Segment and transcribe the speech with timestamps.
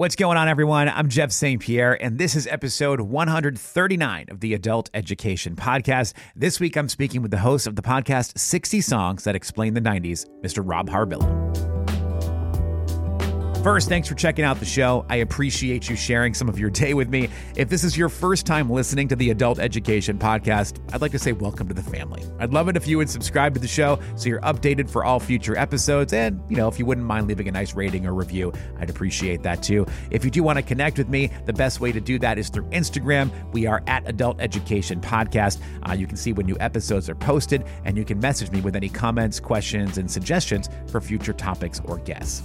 [0.00, 0.88] What's going on, everyone?
[0.88, 1.60] I'm Jeff St.
[1.60, 6.14] Pierre, and this is episode 139 of the Adult Education Podcast.
[6.34, 9.82] This week, I'm speaking with the host of the podcast 60 Songs That Explain the
[9.82, 10.62] 90s, Mr.
[10.64, 11.69] Rob Harvilla.
[13.62, 15.04] First, thanks for checking out the show.
[15.10, 17.28] I appreciate you sharing some of your day with me.
[17.56, 21.18] If this is your first time listening to the Adult Education Podcast, I'd like to
[21.18, 22.24] say welcome to the family.
[22.38, 25.20] I'd love it if you would subscribe to the show so you're updated for all
[25.20, 26.14] future episodes.
[26.14, 29.42] And, you know, if you wouldn't mind leaving a nice rating or review, I'd appreciate
[29.42, 29.84] that too.
[30.10, 32.48] If you do want to connect with me, the best way to do that is
[32.48, 33.30] through Instagram.
[33.52, 35.60] We are at Adult Education Podcast.
[35.86, 38.74] Uh, you can see when new episodes are posted, and you can message me with
[38.74, 42.42] any comments, questions, and suggestions for future topics or guests.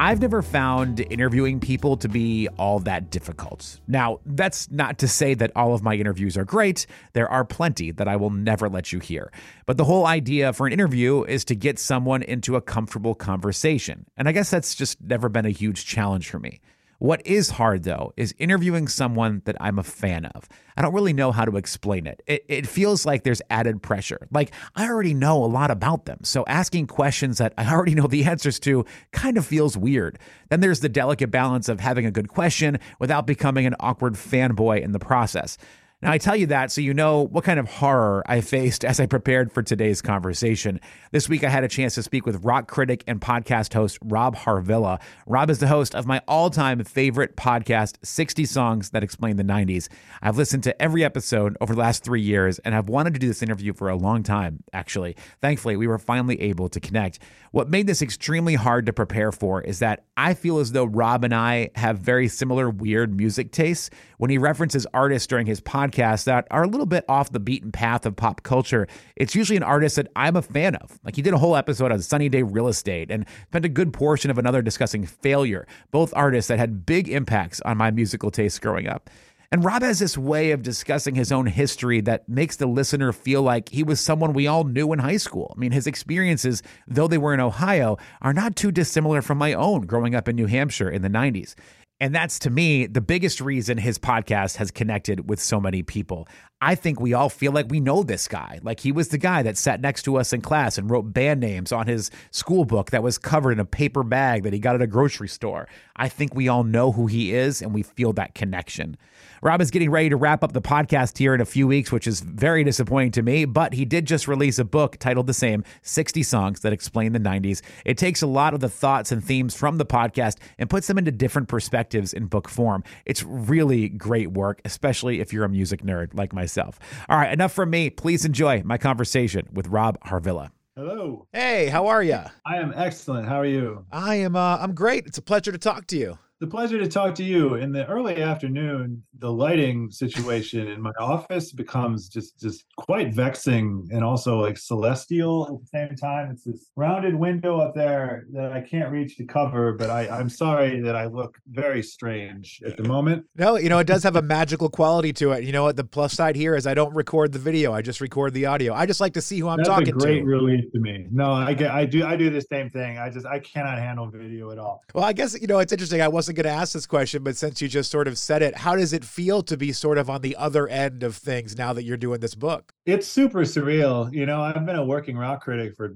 [0.00, 3.78] I've never found interviewing people to be all that difficult.
[3.86, 6.86] Now, that's not to say that all of my interviews are great.
[7.12, 9.30] There are plenty that I will never let you hear.
[9.66, 14.06] But the whole idea for an interview is to get someone into a comfortable conversation.
[14.16, 16.62] And I guess that's just never been a huge challenge for me.
[17.00, 20.46] What is hard, though, is interviewing someone that I'm a fan of.
[20.76, 22.22] I don't really know how to explain it.
[22.26, 22.44] it.
[22.46, 24.28] It feels like there's added pressure.
[24.30, 26.18] Like I already know a lot about them.
[26.24, 30.18] So asking questions that I already know the answers to kind of feels weird.
[30.50, 34.82] Then there's the delicate balance of having a good question without becoming an awkward fanboy
[34.82, 35.56] in the process.
[36.02, 39.00] Now, I tell you that so you know what kind of horror I faced as
[39.00, 40.80] I prepared for today's conversation.
[41.12, 44.34] This week, I had a chance to speak with rock critic and podcast host Rob
[44.34, 44.98] Harvilla.
[45.26, 49.42] Rob is the host of my all time favorite podcast, 60 Songs That Explain the
[49.42, 49.88] 90s.
[50.22, 53.28] I've listened to every episode over the last three years and have wanted to do
[53.28, 55.16] this interview for a long time, actually.
[55.42, 57.18] Thankfully, we were finally able to connect.
[57.50, 61.24] What made this extremely hard to prepare for is that I feel as though Rob
[61.24, 63.90] and I have very similar weird music tastes.
[64.16, 67.72] When he references artists during his podcast that are a little bit off the beaten
[67.72, 70.98] path of pop culture, it's usually an artist that I'm a fan of.
[71.04, 73.92] Like he did a whole episode on Sunny Day Real Estate and spent a good
[73.92, 78.58] portion of another discussing failure, both artists that had big impacts on my musical tastes
[78.58, 79.10] growing up.
[79.52, 83.42] And Rob has this way of discussing his own history that makes the listener feel
[83.42, 85.52] like he was someone we all knew in high school.
[85.56, 89.52] I mean, his experiences, though they were in Ohio, are not too dissimilar from my
[89.54, 91.56] own growing up in New Hampshire in the 90s.
[92.00, 96.26] And that's to me the biggest reason his podcast has connected with so many people.
[96.62, 98.60] I think we all feel like we know this guy.
[98.62, 101.40] Like he was the guy that sat next to us in class and wrote band
[101.40, 104.74] names on his school book that was covered in a paper bag that he got
[104.74, 105.68] at a grocery store.
[105.96, 108.98] I think we all know who he is and we feel that connection.
[109.42, 112.06] Rob is getting ready to wrap up the podcast here in a few weeks, which
[112.06, 115.64] is very disappointing to me, but he did just release a book titled the same
[115.80, 117.62] 60 Songs That Explain the 90s.
[117.86, 120.98] It takes a lot of the thoughts and themes from the podcast and puts them
[120.98, 122.84] into different perspectives in book form.
[123.04, 126.78] It's really great work, especially if you're a music nerd like myself.
[127.08, 127.90] All right, enough from me.
[127.90, 130.50] Please enjoy my conversation with Rob Harvilla.
[130.76, 131.26] Hello.
[131.32, 132.20] Hey, how are you?
[132.46, 133.28] I am excellent.
[133.28, 133.84] How are you?
[133.90, 135.06] I am uh I'm great.
[135.06, 136.18] It's a pleasure to talk to you.
[136.40, 137.56] The pleasure to talk to you.
[137.56, 143.86] In the early afternoon, the lighting situation in my office becomes just just quite vexing
[143.92, 146.30] and also like celestial at the same time.
[146.30, 150.30] It's this rounded window up there that I can't reach to cover, but I, I'm
[150.30, 153.26] sorry that I look very strange at the moment.
[153.36, 155.44] No, you know, it does have a magical quality to it.
[155.44, 155.76] You know what?
[155.76, 157.74] The plus side here is I don't record the video.
[157.74, 158.72] I just record the audio.
[158.72, 160.24] I just like to see who I'm That's talking a great to.
[160.24, 161.06] relief to me.
[161.10, 162.96] No, I get I do I do the same thing.
[162.96, 164.80] I just I cannot handle video at all.
[164.94, 166.00] Well, I guess you know it's interesting.
[166.00, 168.56] I wasn't going to ask this question, but since you just sort of said it,
[168.56, 171.72] how does it feel to be sort of on the other end of things now
[171.72, 172.72] that you're doing this book?
[172.86, 174.12] It's super surreal.
[174.12, 175.94] You know, I've been a working rock critic for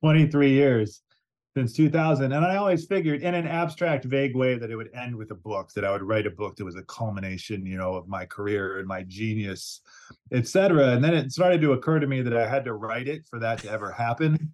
[0.00, 1.02] 23 years
[1.56, 5.16] since 2000 and i always figured in an abstract vague way that it would end
[5.16, 7.94] with a book that i would write a book that was a culmination you know
[7.94, 9.80] of my career and my genius
[10.32, 13.26] etc and then it started to occur to me that i had to write it
[13.26, 14.52] for that to ever happen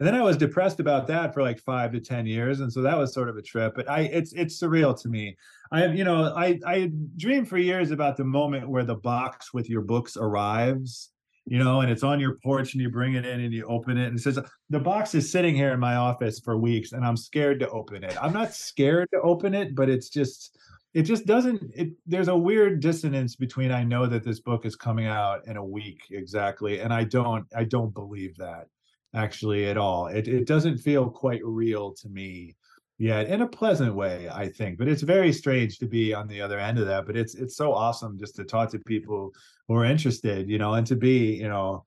[0.00, 2.82] and then i was depressed about that for like five to ten years and so
[2.82, 5.36] that was sort of a trip but i it's it's surreal to me
[5.70, 9.70] i you know i i dreamed for years about the moment where the box with
[9.70, 11.10] your books arrives
[11.46, 13.98] you know, and it's on your porch and you bring it in and you open
[13.98, 14.38] it and it says
[14.68, 18.04] the box is sitting here in my office for weeks and I'm scared to open
[18.04, 18.16] it.
[18.22, 20.56] I'm not scared to open it, but it's just
[20.92, 24.76] it just doesn't it there's a weird dissonance between I know that this book is
[24.76, 28.66] coming out in a week exactly and I don't I don't believe that
[29.14, 30.06] actually at all.
[30.06, 32.56] It it doesn't feel quite real to me
[33.00, 36.38] yet in a pleasant way i think but it's very strange to be on the
[36.38, 39.32] other end of that but it's it's so awesome just to talk to people
[39.66, 41.82] who are interested you know and to be you know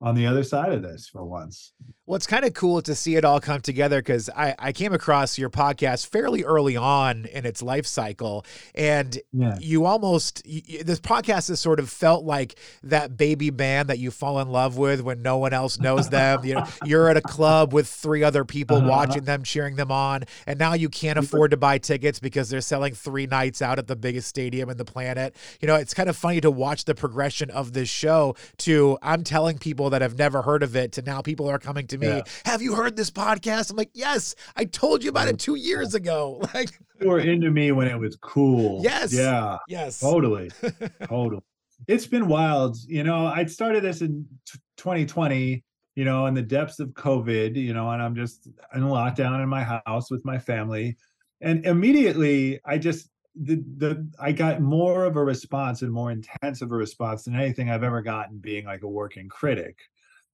[0.00, 1.72] on the other side of this for once.
[2.04, 4.92] Well, it's kind of cool to see it all come together because I, I came
[4.92, 8.44] across your podcast fairly early on in its life cycle.
[8.76, 9.56] And yeah.
[9.58, 14.12] you almost, you, this podcast has sort of felt like that baby band that you
[14.12, 16.44] fall in love with when no one else knows them.
[16.44, 18.88] you know, you're at a club with three other people uh-huh.
[18.88, 20.24] watching them, cheering them on.
[20.46, 23.88] And now you can't afford to buy tickets because they're selling three nights out at
[23.88, 25.34] the biggest stadium in the planet.
[25.60, 29.24] You know, it's kind of funny to watch the progression of this show to I'm
[29.24, 32.08] telling people that have never heard of it to now people are coming to me,
[32.08, 32.22] yeah.
[32.44, 35.94] "Have you heard this podcast?" I'm like, "Yes, I told you about it two years
[35.94, 38.80] ago." Like, you were into me when it was cool.
[38.82, 39.12] Yes.
[39.12, 39.58] Yeah.
[39.68, 40.00] Yes.
[40.00, 40.50] Totally.
[41.04, 41.42] totally.
[41.86, 42.78] It's been wild.
[42.86, 45.62] You know, I started this in t- 2020.
[45.96, 47.56] You know, in the depths of COVID.
[47.56, 50.96] You know, and I'm just in lockdown in my house with my family,
[51.40, 53.10] and immediately I just
[53.40, 57.36] the the I got more of a response and more intense of a response than
[57.36, 59.78] anything I've ever gotten being like a working critic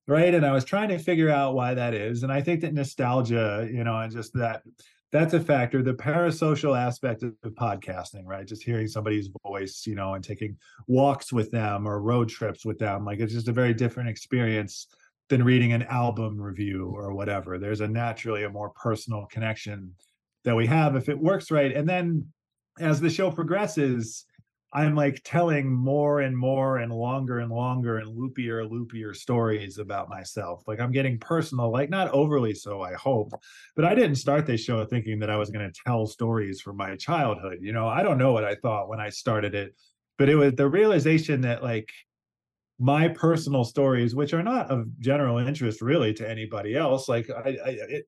[0.09, 0.35] right?
[0.35, 3.69] And i was trying to figure out why that is and i think that nostalgia
[3.73, 4.63] you know and just that
[5.13, 5.83] that's a factor.
[5.83, 8.47] The parasocial aspect of podcasting right?
[8.47, 10.57] Just hearing somebody's voice you know and taking
[10.87, 14.89] walks with them or road trips with them like it's just a very different experience
[15.29, 17.59] than reading an album review or whatever.
[17.59, 19.95] There's a naturally a more personal connection
[20.45, 21.75] that we have if it works right.
[21.75, 22.27] And then
[22.79, 24.27] as the show progresses
[24.75, 30.09] I'm like telling more and more and longer and longer and loopier, loopier stories about
[30.09, 30.63] myself.
[30.67, 33.33] Like I'm getting personal, like not overly so, I hope.
[33.77, 36.79] But I didn't start this show thinking that I was going to tell stories from
[36.79, 37.59] my childhood.
[37.61, 39.75] You know, I don't know what I thought when I started it,
[40.17, 41.91] but it was the realization that like
[42.79, 47.51] my personal stories, which are not of general interest really to anybody else, like I,
[47.51, 48.07] I it,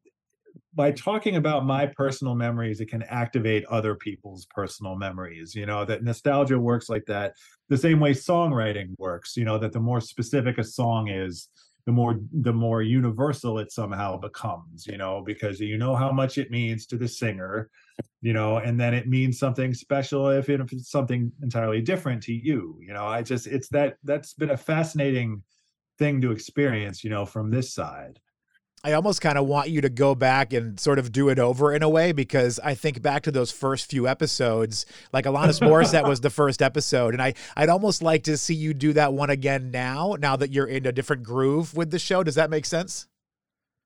[0.74, 5.84] by talking about my personal memories it can activate other people's personal memories you know
[5.84, 7.34] that nostalgia works like that
[7.68, 11.48] the same way songwriting works you know that the more specific a song is
[11.86, 16.38] the more the more universal it somehow becomes you know because you know how much
[16.38, 17.68] it means to the singer
[18.22, 22.22] you know and then it means something special if, it, if it's something entirely different
[22.22, 25.42] to you you know i just it's that that's been a fascinating
[25.98, 28.18] thing to experience you know from this side
[28.84, 31.72] I almost kind of want you to go back and sort of do it over
[31.74, 36.06] in a way because I think back to those first few episodes, like Alanis Morissette
[36.06, 39.30] was the first episode, and I I'd almost like to see you do that one
[39.30, 40.16] again now.
[40.20, 43.06] Now that you're in a different groove with the show, does that make sense?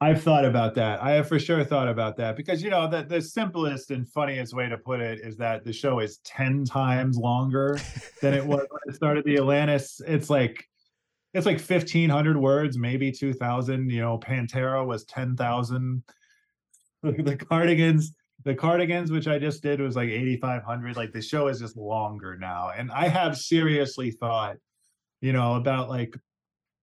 [0.01, 1.01] I've thought about that.
[1.01, 4.53] I have for sure thought about that because you know the the simplest and funniest
[4.53, 7.79] way to put it is that the show is ten times longer
[8.21, 9.25] than it was when it started.
[9.25, 10.69] The Alanis, it's like
[11.35, 16.03] it's like 1500 words maybe 2000 you know pantera was 10000
[17.03, 18.13] the cardigans
[18.45, 22.37] the cardigans which i just did was like 8500 like the show is just longer
[22.37, 22.71] now.
[22.77, 24.57] And i have seriously thought
[25.21, 26.17] you know about like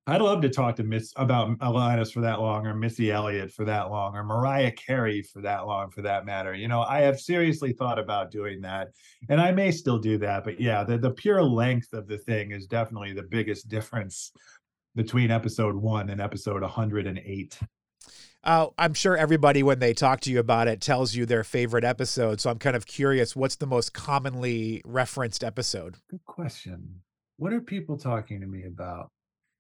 [0.07, 3.65] I'd love to talk to Miss about Alanis for that long, or Missy Elliott for
[3.65, 6.53] that long, or Mariah Carey for that long, for that matter.
[6.53, 8.89] You know, I have seriously thought about doing that,
[9.29, 10.43] and I may still do that.
[10.43, 14.31] But yeah, the the pure length of the thing is definitely the biggest difference
[14.95, 17.59] between episode one and episode 108.
[18.43, 21.83] Uh, I'm sure everybody, when they talk to you about it, tells you their favorite
[21.83, 22.39] episode.
[22.39, 25.97] So I'm kind of curious, what's the most commonly referenced episode?
[26.11, 27.01] Good question.
[27.37, 29.09] What are people talking to me about?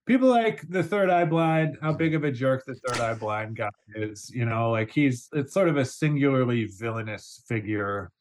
[0.05, 3.55] People like the third eye blind how big of a jerk the third eye blind
[3.55, 8.11] guy is you know like he's it's sort of a singularly villainous figure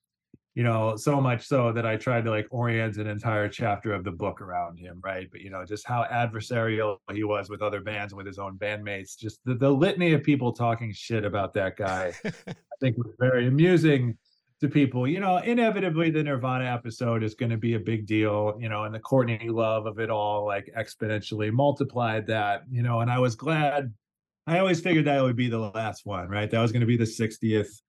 [0.55, 4.05] you know so much so that i tried to like orient an entire chapter of
[4.05, 5.29] the book around him right?
[5.31, 8.57] But you know just how adversarial he was with other bands and with his own
[8.57, 13.15] bandmates just the, the litany of people talking shit about that guy i think was
[13.19, 14.17] very amusing
[14.61, 15.07] to people.
[15.07, 18.85] You know, inevitably the Nirvana episode is going to be a big deal, you know,
[18.85, 23.19] and the Courtney love of it all like exponentially multiplied that, you know, and I
[23.19, 23.93] was glad
[24.47, 26.51] I always figured that would be the last one, right?
[26.51, 27.81] That was going to be the 60th,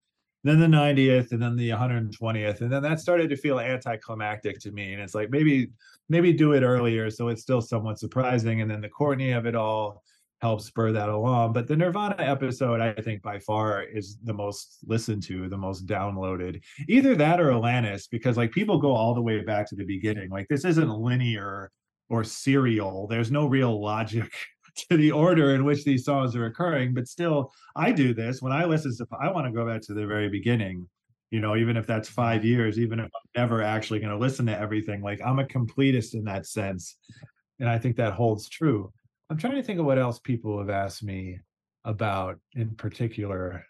[0.44, 2.62] then the 90th, and then the 120th.
[2.62, 4.94] And then that started to feel anticlimactic to me.
[4.94, 5.72] And it's like maybe,
[6.08, 8.62] maybe do it earlier so it's still somewhat surprising.
[8.62, 10.04] And then the Courtney of it all
[10.46, 11.54] help spur that along.
[11.54, 15.88] But the Nirvana episode, I think by far is the most listened to, the most
[15.88, 16.62] downloaded.
[16.88, 20.30] Either that or Alanis, because like people go all the way back to the beginning.
[20.30, 21.72] Like this isn't linear
[22.10, 23.08] or serial.
[23.08, 24.32] There's no real logic
[24.90, 26.94] to the order in which these songs are occurring.
[26.94, 29.08] But still, I do this when I listen to.
[29.20, 30.88] I want to go back to the very beginning.
[31.32, 34.46] You know, even if that's five years, even if I'm never actually going to listen
[34.46, 36.98] to everything, like I'm a completist in that sense.
[37.60, 38.94] And I think that holds true.
[39.30, 41.40] I'm trying to think of what else people have asked me
[41.84, 43.66] about in particular.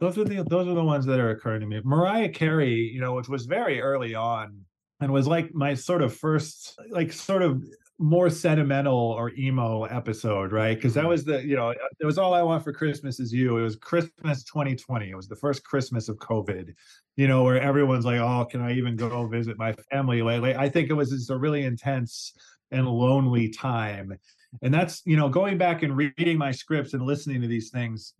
[0.00, 1.80] Those are the those are the ones that are occurring to me.
[1.84, 4.60] Mariah Carey, you know, which was very early on
[5.00, 7.62] and was like my sort of first like sort of
[7.98, 10.76] more sentimental or emo episode, right?
[10.76, 11.08] Because that mm-hmm.
[11.08, 13.56] was the, you know, it was all I want for Christmas is you.
[13.56, 15.10] It was Christmas 2020.
[15.10, 16.74] It was the first Christmas of COVID,
[17.16, 20.54] you know, where everyone's like, oh, can I even go visit my family lately?
[20.54, 22.34] I think it was just a really intense
[22.70, 24.18] and lonely time.
[24.62, 28.14] And that's, you know, going back and reading my scripts and listening to these things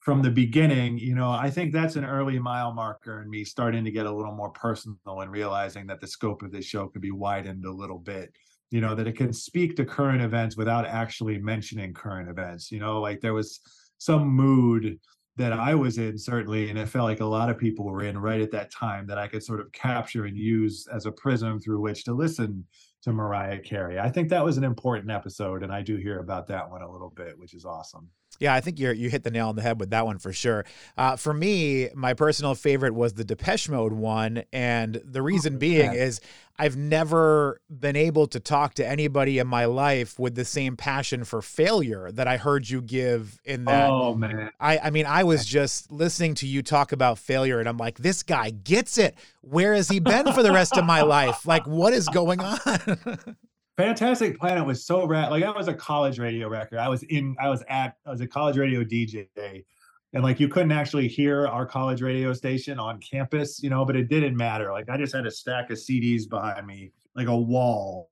[0.00, 3.84] from the beginning, you know, I think that's an early mile marker in me starting
[3.84, 7.02] to get a little more personal and realizing that the scope of this show could
[7.02, 8.32] be widened a little bit
[8.70, 12.78] you know that it can speak to current events without actually mentioning current events you
[12.78, 13.60] know like there was
[13.98, 14.98] some mood
[15.36, 18.16] that i was in certainly and it felt like a lot of people were in
[18.16, 21.60] right at that time that i could sort of capture and use as a prism
[21.60, 22.64] through which to listen
[23.02, 23.98] to mariah carey.
[23.98, 26.90] I think that was an important episode and i do hear about that one a
[26.90, 28.08] little bit which is awesome
[28.40, 30.32] yeah, I think you you hit the nail on the head with that one for
[30.32, 30.64] sure.
[30.96, 35.58] Uh, for me, my personal favorite was the Depeche Mode one, and the reason oh,
[35.58, 36.04] being yeah.
[36.04, 36.22] is
[36.58, 41.24] I've never been able to talk to anybody in my life with the same passion
[41.24, 43.90] for failure that I heard you give in that.
[43.90, 47.68] Oh man, I I mean, I was just listening to you talk about failure, and
[47.68, 49.16] I'm like, this guy gets it.
[49.42, 51.46] Where has he been for the rest of my life?
[51.46, 52.58] Like, what is going on?
[53.76, 55.30] Fantastic Planet was so rad.
[55.30, 56.78] Like I was a college radio record.
[56.78, 57.36] I was in.
[57.40, 57.94] I was at.
[58.06, 59.28] I was a college radio DJ,
[60.12, 63.84] and like you couldn't actually hear our college radio station on campus, you know.
[63.84, 64.72] But it didn't matter.
[64.72, 68.10] Like I just had a stack of CDs behind me, like a wall,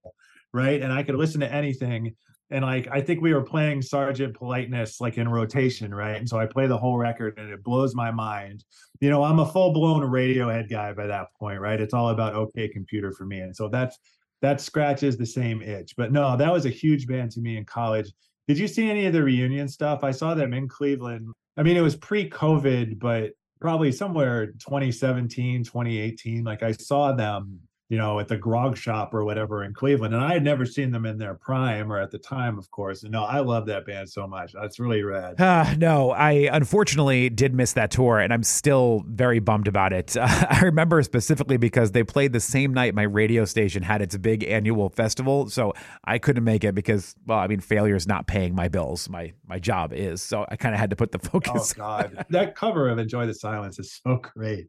[0.52, 0.80] right?
[0.80, 2.14] And I could listen to anything.
[2.50, 6.16] And like I think we were playing Sergeant Politeness like in rotation, right?
[6.16, 8.64] And so I play the whole record, and it blows my mind.
[9.00, 11.78] You know, I'm a full blown Radiohead guy by that point, right?
[11.78, 13.98] It's all about OK Computer for me, and so that's
[14.42, 15.94] that scratches the same itch.
[15.96, 18.12] But no, that was a huge band to me in college.
[18.46, 20.04] Did you see any of the reunion stuff?
[20.04, 21.28] I saw them in Cleveland.
[21.56, 26.44] I mean, it was pre-COVID, but probably somewhere 2017, 2018.
[26.44, 30.12] Like I saw them you know, at the grog shop or whatever in Cleveland.
[30.14, 33.02] And I had never seen them in their prime or at the time, of course.
[33.02, 34.52] And no, I love that band so much.
[34.52, 35.40] That's really rad.
[35.40, 40.16] Uh, no, I unfortunately did miss that tour and I'm still very bummed about it.
[40.18, 44.16] Uh, I remember specifically because they played the same night my radio station had its
[44.18, 45.48] big annual festival.
[45.48, 45.72] So
[46.04, 49.08] I couldn't make it because, well, I mean, failure is not paying my bills.
[49.08, 50.20] My, my job is.
[50.20, 51.72] So I kind of had to put the focus.
[51.74, 52.26] Oh, God.
[52.28, 54.66] that cover of Enjoy the Silence is so great.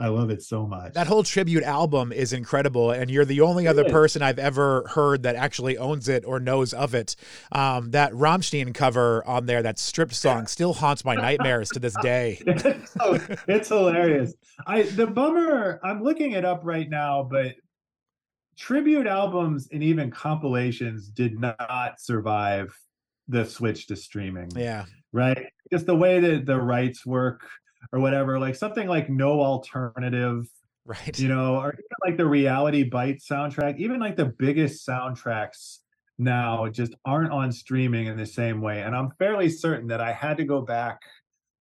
[0.00, 0.94] I love it so much.
[0.94, 5.24] That whole tribute album is incredible, and you're the only other person I've ever heard
[5.24, 7.16] that actually owns it or knows of it.
[7.52, 11.94] Um, that Rammstein cover on there, that stripped song, still haunts my nightmares to this
[12.02, 12.38] day.
[12.46, 14.32] it's, so, it's hilarious.
[14.66, 15.80] I the bummer.
[15.84, 17.56] I'm looking it up right now, but
[18.56, 22.74] tribute albums and even compilations did not survive
[23.28, 24.50] the switch to streaming.
[24.56, 24.86] Yeah.
[25.12, 25.46] Right.
[25.70, 27.42] Just the way that the rights work
[27.92, 30.46] or whatever, like something like No Alternative,
[30.84, 31.18] right?
[31.18, 35.78] You know, or even like the Reality Bites soundtrack, even like the biggest soundtracks
[36.18, 38.82] now just aren't on streaming in the same way.
[38.82, 41.00] And I'm fairly certain that I had to go back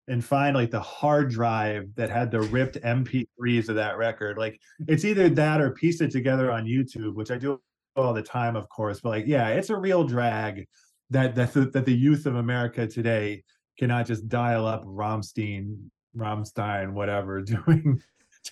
[0.08, 4.38] and find like the hard drive that had the ripped MP3s of that record.
[4.38, 7.60] Like it's either that or piece it together on YouTube, which I do
[7.96, 9.00] all the time, of course.
[9.02, 10.68] But like, yeah, it's a real drag
[11.10, 13.44] that that that the youth of America today
[13.78, 15.78] cannot just dial up Rammstein
[16.18, 18.02] Rammstein, whatever, doing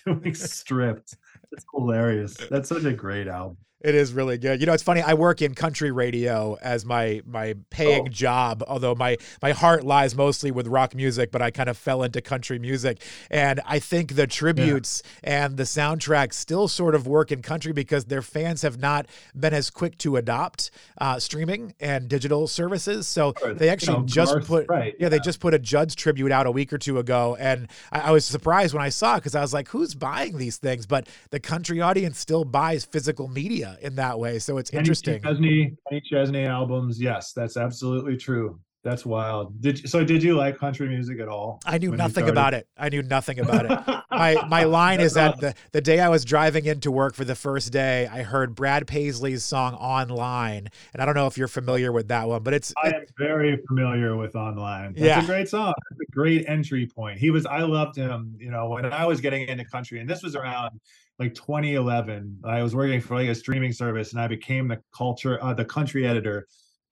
[0.04, 1.16] doing stripped.
[1.52, 2.36] It's hilarious.
[2.50, 3.56] That's such a great album.
[3.86, 4.58] It is really good.
[4.58, 5.00] You know, it's funny.
[5.00, 8.10] I work in country radio as my my paying oh.
[8.10, 12.02] job, although my my heart lies mostly with rock music, but I kind of fell
[12.02, 13.00] into country music.
[13.30, 15.44] And I think the tributes yeah.
[15.44, 19.06] and the soundtracks still sort of work in country because their fans have not
[19.38, 23.06] been as quick to adopt uh, streaming and digital services.
[23.06, 25.94] So they actually you know, just put right, yeah, yeah, they just put a Judds
[25.94, 29.14] tribute out a week or two ago, and I, I was surprised when I saw
[29.14, 30.86] it because I was like, who's buying these things?
[30.86, 34.38] But the country audience still buys physical media in that way.
[34.38, 35.22] So it's interesting.
[35.22, 37.00] Chesney, Kenny Chesney albums.
[37.00, 38.58] Yes, that's absolutely true.
[38.86, 39.60] That's wild.
[39.60, 40.04] Did you, so?
[40.04, 41.60] Did you like country music at all?
[41.66, 42.68] I knew nothing about it.
[42.78, 44.04] I knew nothing about it.
[44.12, 47.34] my my line is that the the day I was driving into work for the
[47.34, 51.90] first day, I heard Brad Paisley's song "Online," and I don't know if you're familiar
[51.90, 52.72] with that one, but it's.
[52.80, 55.20] I am very familiar with "Online." That's yeah.
[55.20, 55.74] a great song.
[55.90, 57.18] That's a great entry point.
[57.18, 57.44] He was.
[57.44, 58.36] I loved him.
[58.38, 60.78] You know, when I was getting into country, and this was around
[61.18, 65.42] like 2011 i was working for like a streaming service and i became the culture
[65.42, 66.46] uh, the country editor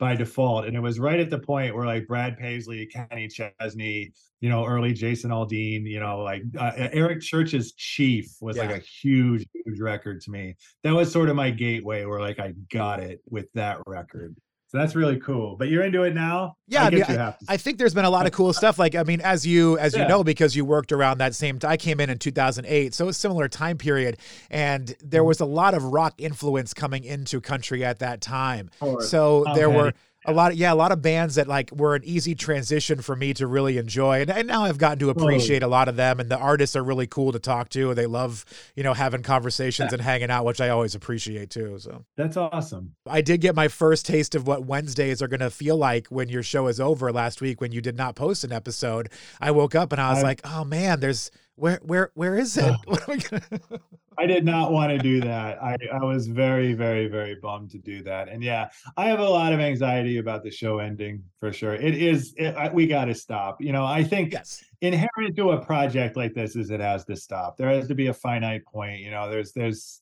[0.05, 4.13] by default and it was right at the point where like brad paisley kenny chesney
[4.43, 8.65] you know early jason aldean you know like uh, eric church's chief was yeah.
[8.65, 12.39] like a huge huge record to me that was sort of my gateway where like
[12.39, 14.37] i got it with that record
[14.75, 15.55] So that's really cool.
[15.55, 16.57] But you're into it now?
[16.67, 18.77] Yeah, I, mean, I, I, think there's been a lot of cool stuff.
[18.77, 20.03] Like, I mean, as you as yeah.
[20.03, 21.61] you know, because you worked around that same.
[21.63, 24.19] I came in in 2008, so a similar time period,
[24.51, 25.29] and there mm-hmm.
[25.29, 28.69] was a lot of rock influence coming into country at that time.
[28.99, 29.93] So there were
[30.25, 33.15] a lot of yeah a lot of bands that like were an easy transition for
[33.15, 36.21] me to really enjoy and, and now i've gotten to appreciate a lot of them
[36.21, 39.91] and the artists are really cool to talk to they love you know having conversations
[39.91, 39.95] yeah.
[39.95, 42.05] and hanging out which i always appreciate too so.
[42.17, 42.95] That's awesome.
[43.07, 46.29] I did get my first taste of what wednesdays are going to feel like when
[46.29, 49.11] your show is over last week when you did not post an episode.
[49.41, 52.57] I woke up and i was I, like oh man there's where where where is
[52.57, 52.75] it?
[54.19, 55.63] I did not want to do that.
[55.63, 58.29] I I was very very very bummed to do that.
[58.29, 61.75] And yeah, I have a lot of anxiety about the show ending for sure.
[61.75, 63.61] It is it, I, we got to stop.
[63.61, 64.65] You know, I think yes.
[64.81, 67.57] inherent to a project like this is it has to stop.
[67.57, 69.01] There has to be a finite point.
[69.01, 70.01] You know, there's there's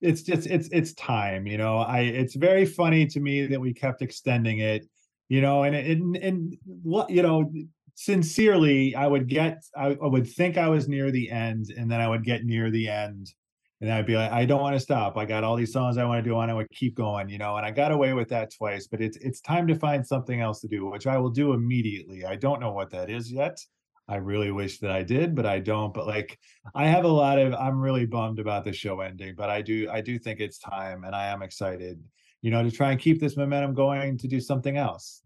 [0.00, 1.46] it's just it's it's time.
[1.46, 4.86] You know, I it's very funny to me that we kept extending it
[5.28, 7.50] you know and and and what you know
[7.94, 12.00] sincerely, I would get, I, I, would think I was near the end, and then
[12.00, 13.32] I would get near the end,
[13.80, 15.16] and I'd be like, I don't want to stop.
[15.16, 17.38] I got all these songs I want to do, and I would keep going, you
[17.38, 17.56] know.
[17.56, 20.60] And I got away with that twice, but it's it's time to find something else
[20.60, 22.24] to do, which I will do immediately.
[22.24, 23.58] I don't know what that is yet.
[24.06, 25.94] I really wish that I did, but I don't.
[25.94, 26.38] But like,
[26.74, 27.54] I have a lot of.
[27.54, 31.04] I'm really bummed about the show ending, but I do, I do think it's time,
[31.04, 32.02] and I am excited,
[32.42, 35.22] you know, to try and keep this momentum going to do something else.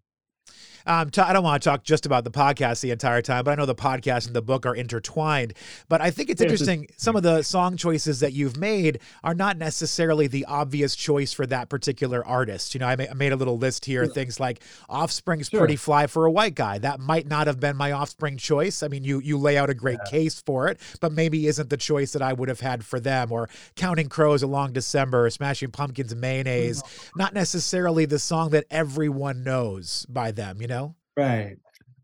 [0.87, 3.53] Um, t- I don't want to talk just about the podcast the entire time, but
[3.53, 5.55] I know the podcast and the book are intertwined.
[5.89, 6.89] But I think it's interesting.
[6.97, 11.47] Some of the song choices that you've made are not necessarily the obvious choice for
[11.47, 12.75] that particular artist.
[12.75, 14.05] You know, I, ma- I made a little list here.
[14.05, 14.15] Sure.
[14.15, 15.61] Things like Offspring's sure.
[15.61, 16.79] "Pretty Fly" for a white guy.
[16.79, 18.83] That might not have been my Offspring choice.
[18.83, 20.11] I mean, you you lay out a great yeah.
[20.11, 23.33] case for it, but maybe isn't the choice that I would have had for them.
[23.33, 26.83] Or Counting Crows, "A Long December," Smashing Pumpkins, "Mayonnaise."
[27.17, 30.61] Not necessarily the song that everyone knows by them.
[30.61, 30.95] You know.
[31.17, 31.57] Right.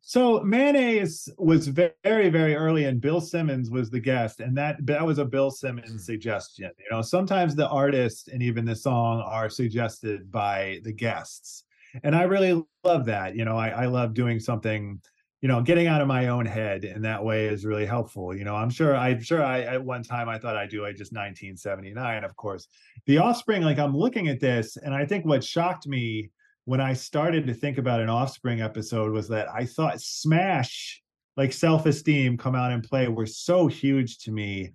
[0.06, 5.04] So mayonnaise was very, very early, and Bill Simmons was the guest, and that that
[5.04, 5.97] was a Bill Simmons hmm.
[5.97, 6.71] suggestion.
[6.78, 11.64] You know, sometimes the artist and even the song are suggested by the guests,
[12.02, 13.35] and I really love that.
[13.35, 15.00] You know, I, I love doing something,
[15.40, 18.37] you know, getting out of my own head in that way is really helpful.
[18.37, 20.97] You know, I'm sure I'm sure I at one time I thought I'd do like
[20.97, 22.25] just 1979.
[22.25, 22.68] Of course,
[23.06, 23.62] the Offspring.
[23.62, 26.28] Like I'm looking at this, and I think what shocked me
[26.64, 31.02] when I started to think about an Offspring episode was that I thought Smash,
[31.37, 34.73] like Self Esteem, Come Out and Play were so huge to me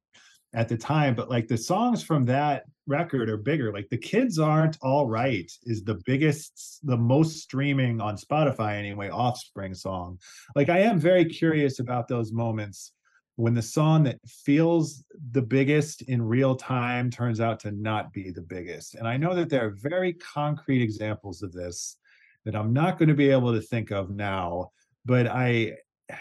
[0.53, 1.15] at the time.
[1.15, 3.72] But like the songs from that record are bigger.
[3.72, 9.09] Like The Kids Aren't All Right is the biggest, the most streaming on Spotify anyway,
[9.09, 10.20] Offspring song.
[10.55, 12.94] Like I am very curious about those moments
[13.40, 18.32] when the song that feels the biggest in real time turns out to not be
[18.32, 18.96] the biggest.
[18.96, 21.96] And I know that there are very concrete examples of this
[22.44, 24.72] that I'm not going to be able to think of now,
[25.06, 25.78] but I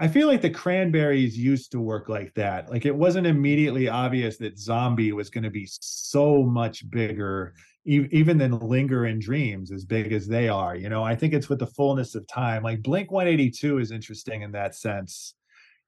[0.00, 2.70] I feel like the Cranberries used to work like that.
[2.70, 8.36] Like it wasn't immediately obvious that Zombie was going to be so much bigger even
[8.36, 10.74] than Linger in Dreams as big as they are.
[10.74, 12.64] You know, I think it's with the fullness of time.
[12.64, 15.34] Like Blink 182 is interesting in that sense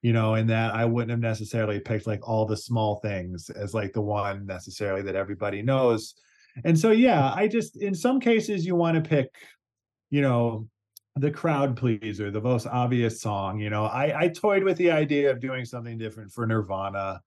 [0.03, 3.75] you know, and that I wouldn't have necessarily picked like all the small things as
[3.75, 6.15] like the one necessarily that everybody knows.
[6.65, 9.35] And so, yeah, I just, in some cases, you want to pick,
[10.11, 10.69] you know,
[11.17, 13.59] the crowd pleaser, the most obvious song.
[13.59, 17.21] You know, I, I toyed with the idea of doing something different for Nirvana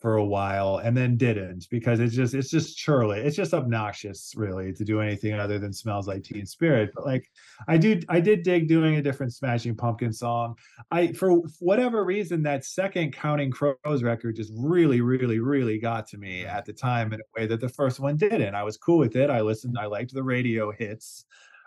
[0.00, 4.32] for a while and then didn't because it's just it's just churly it's just obnoxious
[4.36, 7.28] really to do anything other than smells like teen spirit but like
[7.66, 10.54] i do i did dig doing a different smashing pumpkin song.
[10.90, 16.18] I for whatever reason that second counting crows record just really really really got to
[16.18, 18.54] me at the time in a way that the first one didn't.
[18.54, 21.24] I was cool with it i listened i liked the radio hits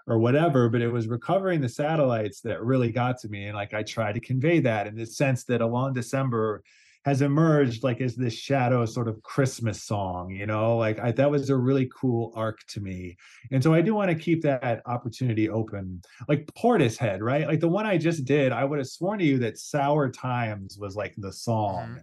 [0.08, 3.74] or whatever but it was recovering the satellites that really got to me and like
[3.74, 6.63] i tried to convey that in the sense that a long december
[7.04, 11.32] has emerged like as this shadow sort of Christmas song, you know, like I, that
[11.32, 13.18] was a really cool arc to me.
[13.52, 16.02] And so I do want to keep that opportunity open.
[16.28, 17.48] Like Portishead, right?
[17.48, 20.78] Like the one I just did, I would have sworn to you that Sour Times
[20.80, 21.88] was like the song.
[21.88, 21.98] Mm-hmm.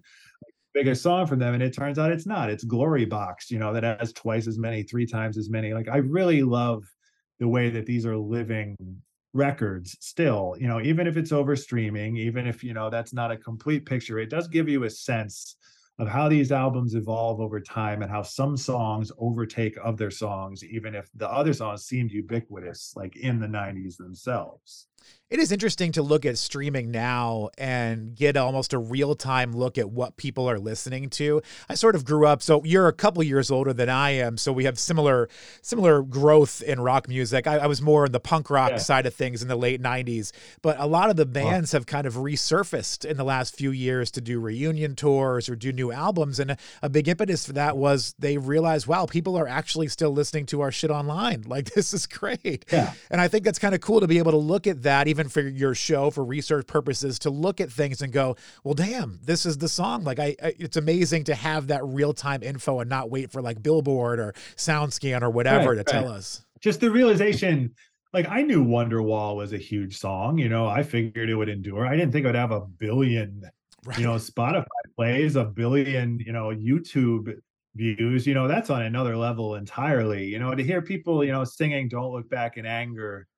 [0.74, 3.72] biggest song from them and it turns out it's not it's glory box you know
[3.72, 6.84] that has twice as many three times as many like i really love
[7.40, 8.76] the way that these are living
[9.38, 13.31] records still you know even if it's over streaming even if you know that's not
[13.31, 15.57] a complete picture it does give you a sense
[16.01, 20.92] of how these albums evolve over time and how some songs overtake other songs even
[20.92, 24.88] if the other songs seemed ubiquitous like in the 90s themselves
[25.30, 29.76] It is interesting to look at streaming now and get almost a real time look
[29.76, 31.42] at what people are listening to.
[31.68, 34.54] I sort of grew up, so you're a couple years older than I am, so
[34.54, 35.28] we have similar
[35.61, 37.46] similar growth in rock music.
[37.46, 38.78] I, I was more in the punk rock yeah.
[38.78, 40.32] side of things in the late '90s,
[40.62, 41.32] but a lot of the uh-huh.
[41.32, 45.56] bands have kind of resurfaced in the last few years to do reunion tours or
[45.56, 49.37] do new albums, and a, a big impetus for that was they realized, wow, people
[49.37, 51.44] are actually still listening to our shit online.
[51.58, 52.92] Like this is great, yeah.
[53.11, 55.18] And I think that's kind of cool to be able to look at that, even
[55.18, 59.18] even for your show for research purposes to look at things and go, well, damn,
[59.24, 60.05] this is the song.
[60.05, 63.42] Like I, I it's amazing to have that real time info and not wait for
[63.42, 66.03] like Billboard or SoundScan or whatever right, to right.
[66.03, 66.44] tell us.
[66.61, 67.74] Just the realization.
[68.14, 70.66] Like I knew Wonderwall was a huge song, you know.
[70.66, 71.87] I figured it would endure.
[71.87, 73.42] I didn't think it would have a billion,
[73.85, 73.98] right.
[73.98, 74.64] you know, Spotify
[74.96, 77.35] plays, a billion, you know, YouTube
[77.74, 81.44] views you know that's on another level entirely you know to hear people you know
[81.44, 83.29] singing don't look back in anger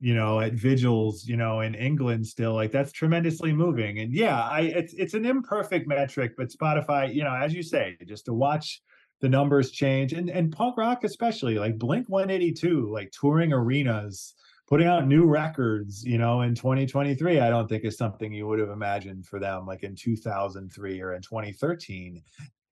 [0.00, 3.98] you know at vigils you know in england still like that's tremendously moving.
[3.98, 7.96] And yeah i it's it's an imperfect metric but spotify you know as you say
[8.06, 8.82] just to watch
[9.20, 10.14] the numbers change.
[10.14, 14.34] And and punk rock especially like blink 182 like touring arenas
[14.66, 18.60] putting out new records you know in 2023 i don't think is something you would
[18.60, 22.22] have imagined for them like in 2003 or in 2013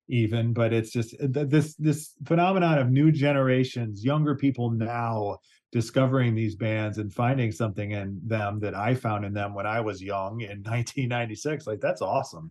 [0.08, 0.52] even.
[0.52, 5.38] But it's just this this phenomenon of new generations younger people now
[5.70, 9.80] discovering these bands and finding something in them that I found in them when I
[9.80, 11.66] was young in 1996.
[11.66, 12.50] Like that's awesome.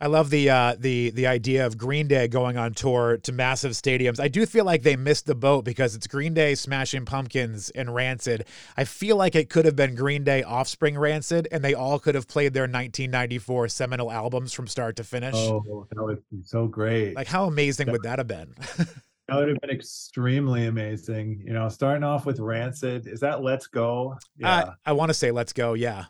[0.00, 3.72] I love the uh, the the idea of Green Day going on tour to massive
[3.72, 4.20] stadiums.
[4.20, 7.92] I do feel like they missed the boat because it's Green Day, Smashing Pumpkins, and
[7.92, 8.46] Rancid.
[8.76, 12.14] I feel like it could have been Green Day, Offspring, Rancid, and they all could
[12.14, 15.34] have played their 1994 seminal albums from start to finish.
[15.34, 17.16] Oh, that would be so great!
[17.16, 18.54] Like how amazing that, would that have been?
[19.28, 21.42] That would have been extremely amazing.
[21.44, 23.06] You know, starting off with Rancid.
[23.06, 24.16] Is that Let's Go?
[24.38, 24.56] Yeah.
[24.56, 25.74] Uh, I want to say Let's Go.
[25.74, 26.06] Yeah.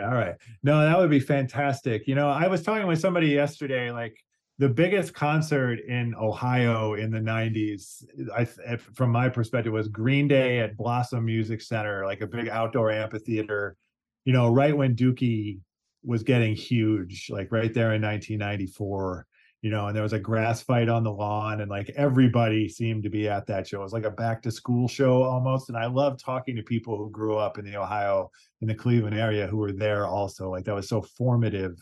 [0.00, 0.34] All right.
[0.62, 2.08] No, that would be fantastic.
[2.08, 4.16] You know, I was talking with somebody yesterday, like
[4.58, 8.44] the biggest concert in Ohio in the 90s, I,
[8.76, 13.76] from my perspective, was Green Day at Blossom Music Center, like a big outdoor amphitheater,
[14.24, 15.60] you know, right when Dookie
[16.04, 19.26] was getting huge, like right there in 1994
[19.62, 23.04] you know, and there was a grass fight on the lawn, and like everybody seemed
[23.04, 23.80] to be at that show.
[23.80, 25.68] It was like a back to school show almost.
[25.68, 28.28] And I love talking to people who grew up in the Ohio,
[28.60, 30.50] in the Cleveland area, who were there also.
[30.50, 31.78] Like that was so formative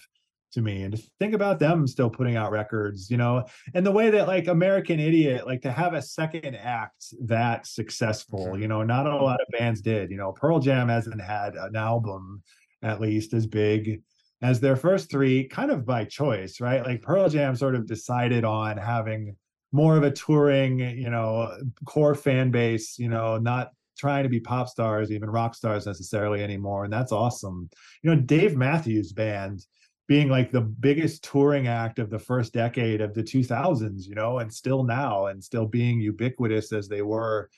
[0.52, 0.82] to me.
[0.82, 4.26] And to think about them still putting out records, you know, and the way that
[4.26, 8.62] like American Idiot, like to have a second act that successful, mm-hmm.
[8.62, 10.10] you know, not a lot of bands did.
[10.10, 12.42] You know, Pearl Jam hasn't had an album
[12.82, 14.02] at least as big
[14.42, 16.84] as their first three, kind of by choice, right?
[16.84, 19.36] Like Pearl Jam sort of decided on having
[19.72, 24.40] more of a touring, you know, core fan base, you know, not trying to be
[24.40, 26.84] pop stars, even rock stars necessarily anymore.
[26.84, 27.68] And that's awesome.
[28.02, 29.64] You know, Dave Matthews Band
[30.08, 34.38] being like the biggest touring act of the first decade of the 2000s, you know,
[34.38, 37.48] and still now and still being ubiquitous as they were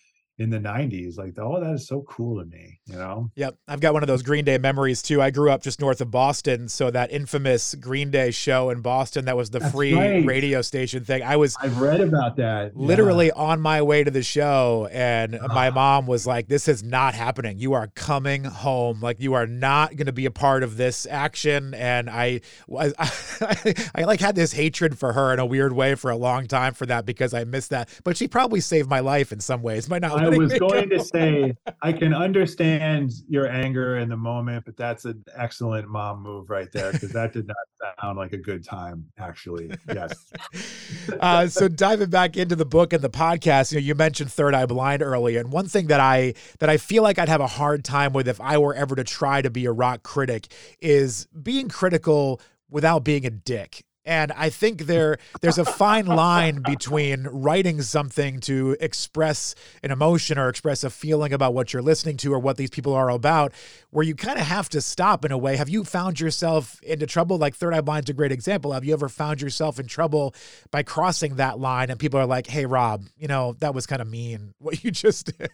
[0.42, 3.78] in the 90s like oh that is so cool to me you know yep i've
[3.78, 6.68] got one of those green day memories too i grew up just north of boston
[6.68, 10.26] so that infamous green day show in boston that was the That's free right.
[10.26, 13.35] radio station thing i was i've read about that literally yeah.
[13.37, 17.14] on my way to the show and uh my mom was like this is not
[17.14, 20.76] happening you are coming home like you are not going to be a part of
[20.76, 25.46] this action and i was I, I like had this hatred for her in a
[25.46, 28.59] weird way for a long time for that because i missed that but she probably
[28.59, 32.14] saved my life in some ways might not I was going to say I can
[32.14, 37.12] understand your anger in the moment, but that's an excellent mom move right there because
[37.12, 37.57] that did not
[38.01, 39.07] sound like a good time.
[39.18, 40.33] Actually, yes.
[41.21, 44.55] uh, so diving back into the book and the podcast, you know, you mentioned Third
[44.55, 47.47] Eye Blind earlier, and one thing that I that I feel like I'd have a
[47.47, 51.27] hard time with if I were ever to try to be a rock critic is
[51.42, 52.40] being critical
[52.71, 58.40] without being a dick and I think there there's a fine line between writing something
[58.40, 62.56] to express an emotion or express a feeling about what you're listening to or what
[62.56, 63.52] these people are about,
[63.90, 65.56] where you kind of have to stop in a way.
[65.56, 67.38] Have you found yourself into trouble?
[67.38, 68.72] Like Third Eye Blind's a great example.
[68.72, 70.34] Have you ever found yourself in trouble
[70.70, 74.02] by crossing that line and people are like, hey Rob, you know, that was kind
[74.02, 75.50] of mean what you just did?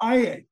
[0.00, 0.44] I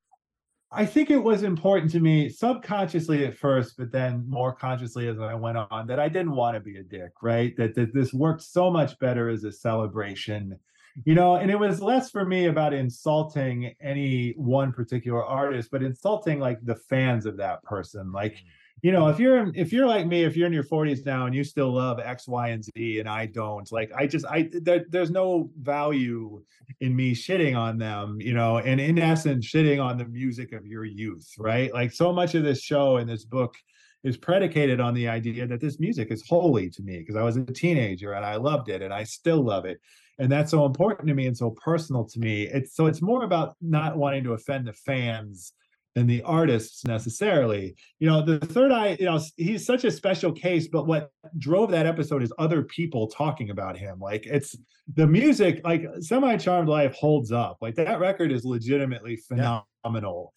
[0.73, 5.19] I think it was important to me subconsciously at first, but then more consciously as
[5.21, 7.57] I went on that I didn't want to be a dick, right?
[7.57, 10.59] That, that this worked so much better as a celebration,
[11.05, 15.85] you know, and it was less for me about insulting any one particular artist, but
[15.85, 18.11] insulting like the fans of that person.
[18.11, 18.45] Like, mm.
[18.83, 21.35] You know, if you're if you're like me, if you're in your 40s now and
[21.35, 24.85] you still love X, Y, and Z, and I don't, like I just I there,
[24.89, 26.43] there's no value
[26.81, 30.67] in me shitting on them, you know, and in essence, shitting on the music of
[30.67, 31.73] your youth, right?
[31.73, 33.57] Like so much of this show and this book
[34.05, 37.37] is predicated on the idea that this music is holy to me because I was
[37.37, 39.81] a teenager and I loved it and I still love it.
[40.19, 42.45] And that's so important to me and so personal to me.
[42.45, 45.55] It's so it's more about not wanting to offend the fans
[45.97, 47.75] than the artists necessarily.
[48.01, 51.71] You know, the third eye, you know, he's such a special case, but what drove
[51.71, 53.99] that episode is other people talking about him.
[53.99, 54.55] Like it's
[54.95, 57.57] the music, like Semi Charmed Life holds up.
[57.63, 60.35] Like that record is legitimately phenomenal.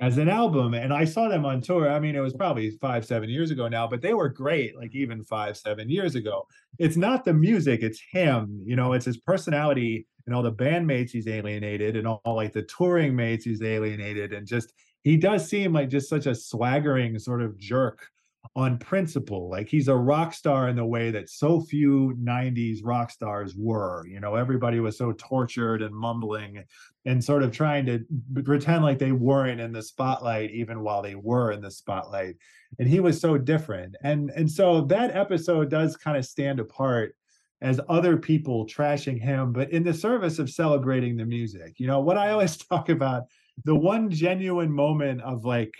[0.00, 0.06] Yeah.
[0.06, 1.88] As an album, and I saw them on tour.
[1.88, 4.96] I mean, it was probably five, seven years ago now, but they were great, like
[4.96, 6.44] even five, seven years ago.
[6.80, 11.10] It's not the music, it's him, you know, it's his personality and all the bandmates
[11.10, 15.48] he's alienated and all, all like the touring mates he's alienated and just he does
[15.48, 18.06] seem like just such a swaggering sort of jerk
[18.54, 19.48] on principle.
[19.48, 24.06] Like he's a rock star in the way that so few 90s rock stars were.
[24.06, 26.64] You know, everybody was so tortured and mumbling
[27.06, 28.04] and sort of trying to
[28.44, 32.36] pretend like they weren't in the spotlight even while they were in the spotlight.
[32.78, 33.96] And he was so different.
[34.02, 37.14] And and so that episode does kind of stand apart
[37.62, 41.78] as other people trashing him, but in the service of celebrating the music.
[41.78, 43.24] You know, what I always talk about
[43.64, 45.74] the one genuine moment of like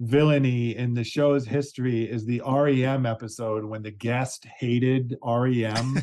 [0.00, 6.00] villainy in the show's history is the REM episode when the guest hated REM.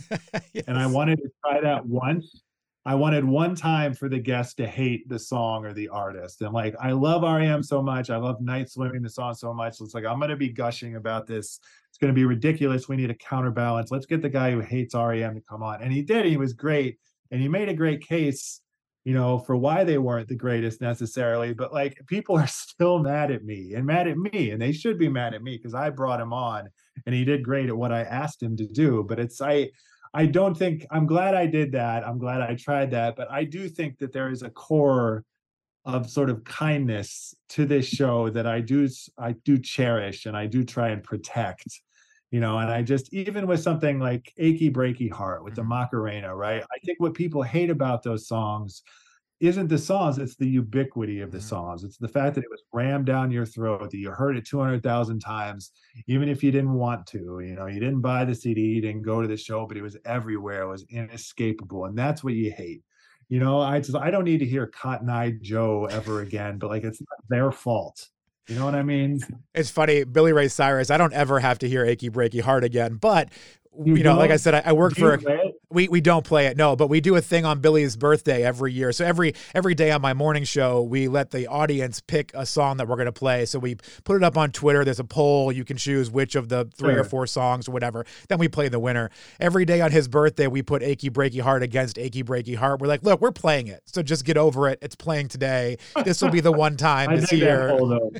[0.54, 0.64] yes.
[0.68, 2.44] And I wanted to try that once.
[2.86, 6.42] I wanted one time for the guest to hate the song or the artist.
[6.42, 8.10] And like, I love REM so much.
[8.10, 9.76] I love Night Swimming, the song so much.
[9.76, 11.60] So it's like, I'm going to be gushing about this.
[11.90, 12.88] It's going to be ridiculous.
[12.88, 13.92] We need a counterbalance.
[13.92, 15.82] Let's get the guy who hates REM to come on.
[15.82, 16.26] And he did.
[16.26, 16.98] He was great.
[17.30, 18.62] And he made a great case
[19.08, 23.32] you know, for why they weren't the greatest necessarily, but like people are still mad
[23.32, 25.92] at me and mad at me, and they should be mad at me because I
[25.92, 26.68] brought him on
[27.06, 29.06] and he did great at what I asked him to do.
[29.08, 29.70] But it's I
[30.14, 32.06] I don't think I'm glad I did that.
[32.06, 35.24] I'm glad I tried that, but I do think that there is a core
[35.86, 40.48] of sort of kindness to this show that I do I do cherish and I
[40.48, 41.80] do try and protect
[42.32, 45.70] you know and i just even with something like achy breaky heart with the mm-hmm.
[45.70, 48.84] macarena right i think what people hate about those songs
[49.40, 51.48] isn't the songs it's the ubiquity of the mm-hmm.
[51.48, 54.46] songs it's the fact that it was rammed down your throat that you heard it
[54.46, 55.72] 200,000 times
[56.08, 59.04] even if you didn't want to you know you didn't buy the cd you didn't
[59.04, 62.52] go to the show but it was everywhere it was inescapable and that's what you
[62.52, 62.82] hate
[63.30, 66.70] you know i just i don't need to hear cotton eye joe ever again but
[66.70, 68.10] like it's not their fault
[68.48, 69.20] you know what I mean?
[69.54, 70.90] It's funny, Billy Ray Cyrus.
[70.90, 73.30] I don't ever have to hear "Achy Breaky Heart" again, but
[73.84, 75.14] you, you know, like I said, I, I work for.
[75.16, 75.20] A,
[75.70, 78.72] we we don't play it, no, but we do a thing on Billy's birthday every
[78.72, 78.92] year.
[78.92, 82.78] So every every day on my morning show, we let the audience pick a song
[82.78, 83.46] that we're going to play.
[83.46, 84.86] So we put it up on Twitter.
[84.86, 85.52] There's a poll.
[85.52, 87.02] You can choose which of the three sure.
[87.02, 88.06] or four songs or whatever.
[88.30, 89.10] Then we play the winner.
[89.40, 92.88] Every day on his birthday, we put "Achy Breaky Heart" against "Achy Breaky Heart." We're
[92.88, 94.80] like, look, we're playing it, so just get over it.
[94.82, 95.78] It's playing today.
[96.06, 97.68] This will be the one time this year.
[97.68, 98.12] That poll,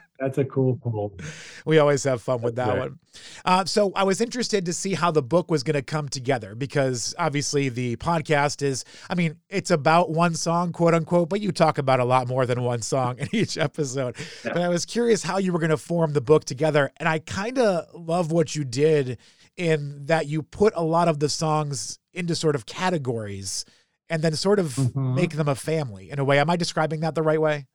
[0.18, 1.16] That's a cool poll.
[1.64, 2.98] We always have fun with that one.
[3.44, 6.54] Uh, so I was interested to see how the book was going to come together
[6.54, 11.52] because obviously the podcast is, I mean, it's about one song, quote unquote, but you
[11.52, 14.16] talk about a lot more than one song in each episode.
[14.44, 14.52] Yeah.
[14.52, 16.90] But I was curious how you were going to form the book together.
[16.98, 19.18] And I kind of love what you did
[19.56, 23.64] in that you put a lot of the songs into sort of categories
[24.08, 25.14] and then sort of mm-hmm.
[25.14, 26.38] make them a family in a way.
[26.38, 27.66] Am I describing that the right way?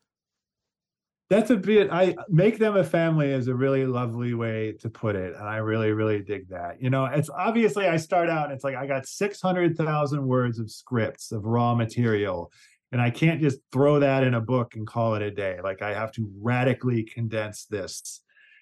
[1.30, 5.16] That's a bit i make them a family is a really lovely way to put
[5.16, 6.82] it and i really really dig that.
[6.82, 10.70] You know it's obviously i start out and it's like i got 600000 words of
[10.70, 12.52] scripts of raw material
[12.92, 15.58] and i can't just throw that in a book and call it a day.
[15.64, 18.22] Like i have to radically condense this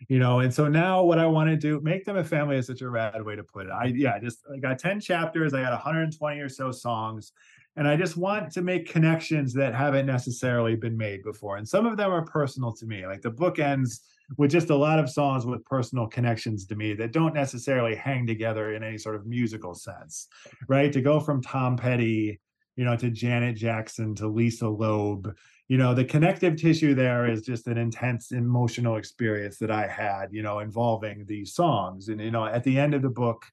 [0.10, 2.68] you know and so now what i want to do make them a family is
[2.68, 3.72] such a rad way to put it.
[3.72, 7.34] I yeah just i got 10 chapters i got 120 or so songs
[7.76, 11.58] and I just want to make connections that haven't necessarily been made before.
[11.58, 13.06] And some of them are personal to me.
[13.08, 14.02] Like the book ends
[14.38, 18.28] with just a lot of songs with personal connections to me that don't necessarily hang
[18.28, 20.28] together in any sort of musical sense,
[20.68, 20.92] right?
[20.94, 22.40] To go from Tom Petty,
[22.76, 25.36] you know, to Janet Jackson to Lisa Loeb,
[25.68, 30.28] you know, the connective tissue there is just an intense emotional experience that I had,
[30.32, 32.10] you know, involving these songs.
[32.10, 33.46] And, you know, at the end of the book,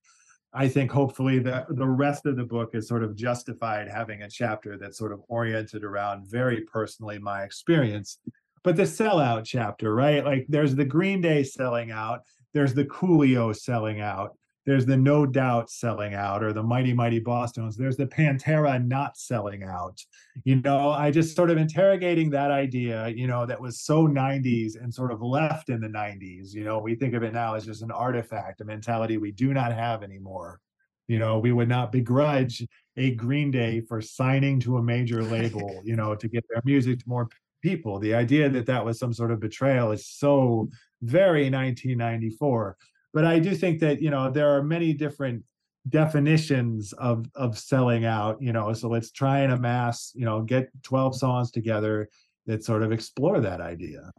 [0.53, 4.31] I think hopefully the the rest of the book is sort of justified having a
[4.31, 8.19] chapter that's sort of oriented around very personally my experience.
[8.63, 10.25] But the sellout chapter, right?
[10.25, 12.21] Like there's the Green Day selling out,
[12.53, 17.21] there's the Coolio selling out, there's the no doubt selling out or the mighty mighty
[17.21, 19.99] bosstones there's the pantera not selling out.
[20.45, 24.81] You know i just sort of interrogating that idea you know that was so 90s
[24.81, 27.65] and sort of left in the 90s you know we think of it now as
[27.65, 30.61] just an artifact a mentality we do not have anymore.
[31.09, 35.81] You know we would not begrudge a green day for signing to a major label
[35.85, 37.29] you know to get their music to more
[37.63, 37.99] people.
[37.99, 40.71] The idea that that was some sort of betrayal is so
[41.03, 42.77] very 1994
[43.13, 45.45] but I do think that you know there are many different
[45.89, 48.41] definitions of of selling out.
[48.41, 50.13] You know, so let's try and amass.
[50.15, 52.09] You know, get twelve songs together
[52.47, 54.11] that sort of explore that idea.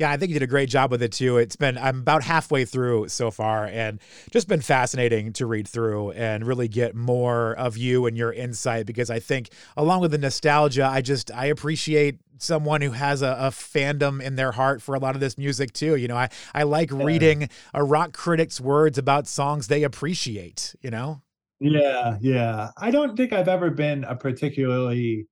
[0.00, 1.36] Yeah, I think you did a great job with it too.
[1.36, 6.12] It's been I'm about halfway through so far and just been fascinating to read through
[6.12, 10.18] and really get more of you and your insight because I think along with the
[10.18, 14.94] nostalgia, I just I appreciate someone who has a, a fandom in their heart for
[14.94, 15.96] a lot of this music too.
[15.96, 17.04] You know, I I like yeah.
[17.04, 21.20] reading a rock critic's words about songs they appreciate, you know?
[21.60, 22.70] Yeah, yeah.
[22.78, 25.26] I don't think I've ever been a particularly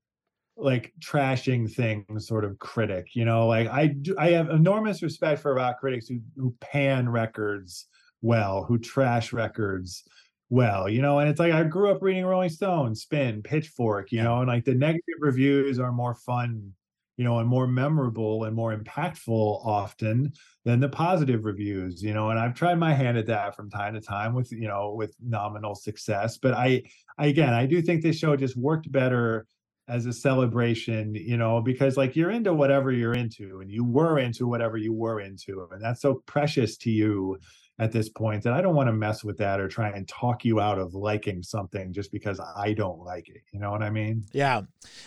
[0.59, 5.40] like trashing things sort of critic you know like i do i have enormous respect
[5.40, 7.87] for rock critics who, who pan records
[8.23, 10.05] well who trash records
[10.51, 14.23] well you know and it's like i grew up reading rolling stone spin pitchfork you
[14.23, 16.73] know and like the negative reviews are more fun
[17.16, 20.33] you know and more memorable and more impactful often
[20.64, 23.94] than the positive reviews you know and i've tried my hand at that from time
[23.94, 26.83] to time with you know with nominal success but i,
[27.16, 29.47] I again i do think this show just worked better
[29.88, 34.18] as a celebration, you know, because like you're into whatever you're into and you were
[34.18, 35.66] into whatever you were into.
[35.72, 37.38] And that's so precious to you
[37.81, 40.61] at this and I don't want to mess with that or try and talk you
[40.61, 43.43] out of liking something just because I don't like it.
[43.53, 44.27] You know what I mean?
[44.33, 44.62] Yeah.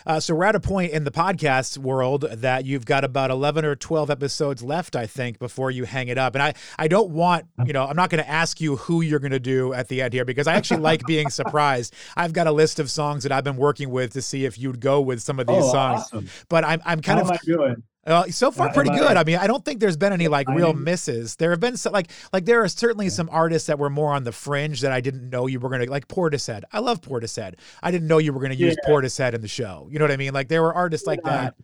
[0.06, 3.66] Uh, so we're at a point in the podcast world that you've got about 11
[3.66, 6.34] or 12 episodes left, I think, before you hang it up.
[6.34, 9.20] And I, I don't want, you know, I'm not going to ask you who you're
[9.20, 11.92] going to do at the end here because I actually like being surprised.
[12.16, 14.80] I've got a list of songs that I've been working with to see if you'd
[14.80, 16.00] go with some of these oh, songs.
[16.00, 16.28] Awesome.
[16.48, 17.82] But I'm, I'm kind How of.
[18.04, 19.16] Uh, so far, pretty good.
[19.16, 21.36] I mean, I don't think there's been any like real misses.
[21.36, 24.32] There have been like like there are certainly some artists that were more on the
[24.32, 26.64] fringe that I didn't know you were gonna like Portishead.
[26.72, 27.54] I love Portishead.
[27.80, 28.90] I didn't know you were gonna use yeah.
[28.90, 29.86] Portishead in the show.
[29.88, 30.34] You know what I mean?
[30.34, 31.54] Like there were artists like that.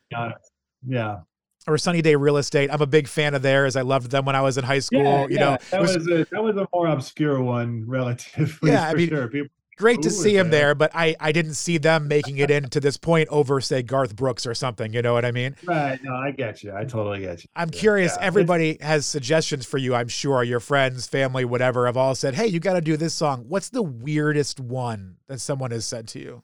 [0.86, 1.20] Yeah.
[1.66, 2.70] Or Sunny Day Real Estate.
[2.72, 3.74] I'm a big fan of theirs.
[3.74, 5.02] I loved them when I was in high school.
[5.02, 8.70] Yeah, you know, that was, was, a that was a more obscure one, relatively.
[8.70, 9.28] Yeah, I mean, sure.
[9.28, 12.80] People great to see him there, but I I didn't see them making it into
[12.80, 14.92] this point over say Garth Brooks or something.
[14.92, 15.56] You know what I mean?
[15.64, 15.98] Right.
[16.02, 16.74] No, I get you.
[16.74, 17.48] I totally get you.
[17.56, 18.16] I'm yeah, curious.
[18.16, 18.26] Yeah.
[18.26, 19.94] Everybody it's, has suggestions for you.
[19.94, 23.14] I'm sure your friends, family, whatever, have all said, "Hey, you got to do this
[23.14, 26.42] song." What's the weirdest one that someone has said to you?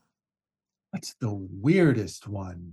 [0.90, 2.72] What's the weirdest one?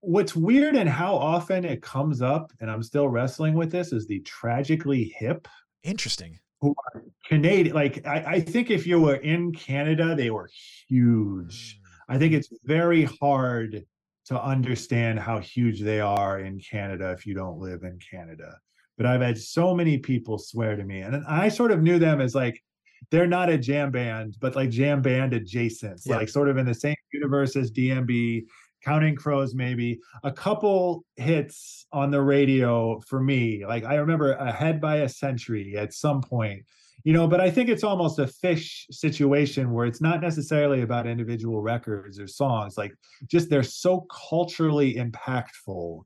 [0.00, 4.06] What's weird and how often it comes up, and I'm still wrestling with this, is
[4.06, 5.48] the tragically hip.
[5.82, 7.74] Interesting who are Canadian.
[7.74, 10.48] Like I, I, think if you were in Canada, they were
[10.88, 11.76] huge.
[11.76, 12.14] Mm.
[12.14, 13.84] I think it's very hard
[14.26, 18.58] to understand how huge they are in Canada if you don't live in Canada.
[18.96, 22.22] But I've had so many people swear to me, and I sort of knew them
[22.22, 22.62] as like
[23.10, 26.16] they're not a jam band, but like jam band adjacent, yeah.
[26.16, 28.44] like sort of in the same universe as DMB
[28.84, 33.64] Counting Crows, maybe a couple hits on the radio for me.
[33.66, 36.62] Like I remember Ahead by a Century at some point,
[37.04, 41.06] you know, but I think it's almost a Phish situation where it's not necessarily about
[41.06, 42.76] individual records or songs.
[42.76, 42.94] Like
[43.26, 46.02] just they're so culturally impactful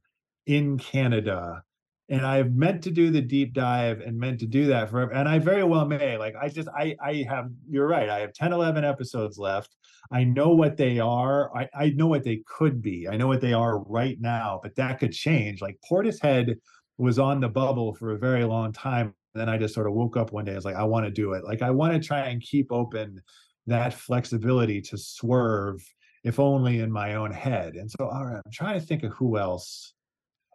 [0.47, 1.62] in Canada
[2.11, 5.12] and I've meant to do the deep dive and meant to do that forever.
[5.12, 6.16] And I very well may.
[6.16, 8.09] Like I just I I have you're right.
[8.09, 9.77] I have 10, 11 episodes left.
[10.11, 11.55] I know what they are.
[11.57, 13.07] I, I know what they could be.
[13.09, 15.61] I know what they are right now, but that could change.
[15.61, 16.57] Like Portishead
[16.97, 19.14] was on the bubble for a very long time.
[19.35, 20.53] And then I just sort of woke up one day.
[20.53, 21.44] I was like, I want to do it.
[21.44, 23.21] Like I want to try and keep open
[23.66, 25.85] that flexibility to swerve,
[26.25, 27.75] if only in my own head.
[27.75, 29.92] And so, all right, I'm trying to think of who else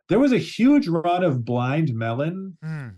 [0.09, 2.57] there was a huge run of Blind Melon.
[2.63, 2.95] Mm.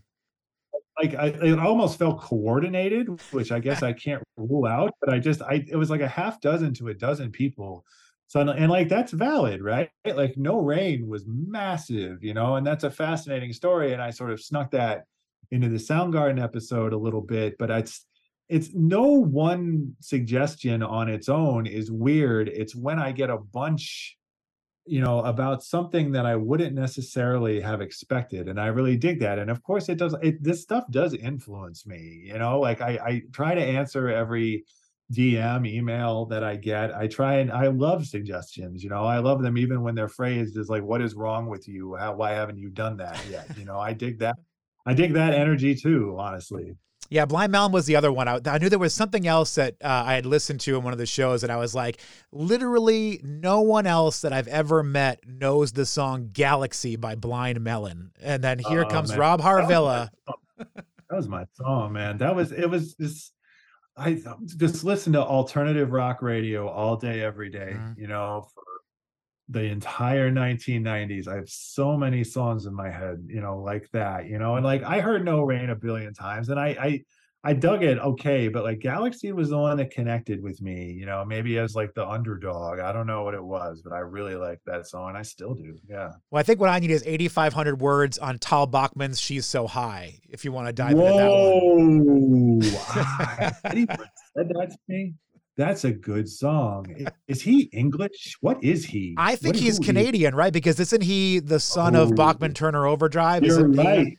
[1.01, 4.93] Like I, it almost felt coordinated, which I guess I can't rule out.
[5.01, 7.85] But I just, I it was like a half dozen to a dozen people.
[8.27, 9.89] So and like that's valid, right?
[10.05, 13.93] Like No Rain was massive, you know, and that's a fascinating story.
[13.93, 15.03] And I sort of snuck that
[15.51, 18.05] into the Soundgarden episode a little bit, but it's
[18.47, 22.47] it's no one suggestion on its own is weird.
[22.47, 24.17] It's when I get a bunch
[24.85, 29.39] you know about something that i wouldn't necessarily have expected and i really dig that
[29.39, 32.91] and of course it does it, this stuff does influence me you know like i
[33.03, 34.63] i try to answer every
[35.11, 39.41] dm email that i get i try and i love suggestions you know i love
[39.41, 42.57] them even when they're phrased as like what is wrong with you How, why haven't
[42.57, 44.35] you done that yet you know i dig that
[44.85, 46.75] I dig that energy too, honestly.
[47.09, 48.27] Yeah, Blind Melon was the other one.
[48.27, 50.93] I, I knew there was something else that uh, I had listened to in one
[50.93, 55.19] of the shows, and I was like, literally, no one else that I've ever met
[55.27, 58.11] knows the song "Galaxy" by Blind Melon.
[58.21, 59.19] And then here oh, comes man.
[59.19, 60.09] Rob Harvilla.
[60.27, 60.67] That was,
[61.09, 62.17] that was my song, man.
[62.17, 62.69] That was it.
[62.69, 63.33] Was just
[63.97, 64.21] I
[64.57, 68.01] just listen to alternative rock radio all day, every day, mm-hmm.
[68.01, 68.63] You know, for
[69.49, 71.27] the entire 1990s.
[71.27, 74.65] I have so many songs in my head, you know, like that, you know, and
[74.65, 77.03] like I heard No Rain a billion times and I I
[77.47, 81.05] I dug it okay, but like Galaxy was the one that connected with me, you
[81.05, 82.79] know, maybe as like the underdog.
[82.79, 85.53] I don't know what it was, but I really liked that song and I still
[85.53, 85.77] do.
[85.87, 86.13] Yeah.
[86.31, 90.19] Well, I think what I need is 8,500 words on Tal Bachman's She's So High,
[90.27, 91.05] if you want to dive Whoa.
[91.05, 93.85] into that one.
[93.85, 93.95] Whoa.
[94.35, 95.13] said that to me.
[95.57, 97.07] That's a good song.
[97.27, 98.35] Is he English?
[98.41, 99.15] What is he?
[99.17, 100.37] I think he's Canadian, he?
[100.37, 100.51] right?
[100.51, 103.43] Because isn't he the son oh, of Bachman Turner Overdrive?
[103.43, 104.07] You're isn't right.
[104.07, 104.17] He?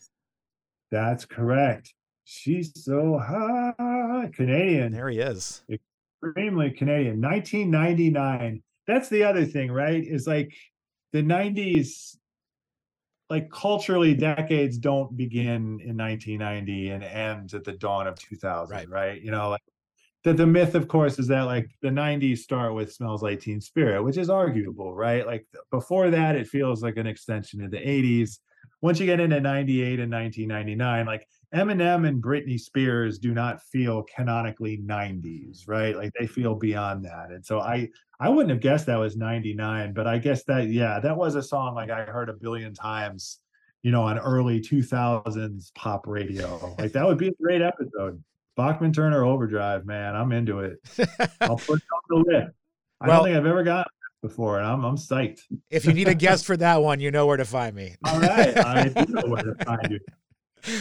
[0.91, 1.93] That's correct.
[2.25, 4.31] She's so high.
[4.33, 4.93] Canadian.
[4.93, 5.63] There he is.
[5.69, 7.21] Extremely Canadian.
[7.21, 8.63] 1999.
[8.87, 10.03] That's the other thing, right?
[10.03, 10.55] Is like
[11.13, 12.17] the 90s,
[13.29, 18.89] like culturally, decades don't begin in 1990 and ends at the dawn of 2000, right?
[18.89, 19.21] right?
[19.21, 19.63] You know, like
[20.27, 23.61] the, the myth, of course, is that like the 90s start with Smells Like Teen
[23.61, 25.25] Spirit, which is arguable, right?
[25.25, 28.41] Like before that, it feels like an extension of the 80s.
[28.81, 34.03] Once you get into 98 and 1999, like Eminem and Britney Spears do not feel
[34.03, 35.95] canonically 90s, right?
[35.95, 37.31] Like they feel beyond that.
[37.31, 40.99] And so I I wouldn't have guessed that was 99, but I guess that yeah,
[40.99, 43.39] that was a song like I heard a billion times,
[43.85, 46.75] you know, on early 2000s pop radio.
[46.81, 48.21] Like that would be a great episode.
[48.57, 50.79] Bachman Turner Overdrive, man, I'm into it.
[51.41, 52.57] I'll put it on the list.
[53.01, 53.87] I well, don't think I've ever got
[54.23, 55.41] before, and I'm I'm psyched.
[55.71, 57.97] if you need a guest for that one, you know where to find me.
[58.05, 60.01] All right, I do know where to find you.